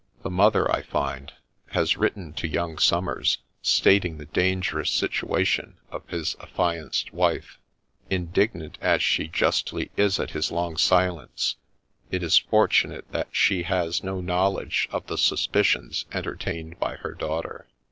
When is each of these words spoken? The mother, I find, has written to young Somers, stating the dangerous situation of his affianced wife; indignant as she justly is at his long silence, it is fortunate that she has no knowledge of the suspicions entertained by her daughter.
The 0.23 0.31
mother, 0.31 0.67
I 0.71 0.81
find, 0.81 1.31
has 1.73 1.95
written 1.95 2.33
to 2.33 2.47
young 2.47 2.79
Somers, 2.79 3.37
stating 3.61 4.17
the 4.17 4.25
dangerous 4.25 4.89
situation 4.89 5.77
of 5.91 6.09
his 6.09 6.35
affianced 6.41 7.13
wife; 7.13 7.59
indignant 8.09 8.79
as 8.81 9.03
she 9.03 9.27
justly 9.27 9.91
is 9.95 10.19
at 10.19 10.31
his 10.31 10.51
long 10.51 10.75
silence, 10.75 11.57
it 12.09 12.23
is 12.23 12.39
fortunate 12.39 13.11
that 13.11 13.27
she 13.31 13.61
has 13.61 14.03
no 14.03 14.21
knowledge 14.21 14.89
of 14.91 15.05
the 15.05 15.19
suspicions 15.19 16.07
entertained 16.11 16.79
by 16.79 16.95
her 16.95 17.13
daughter. 17.13 17.67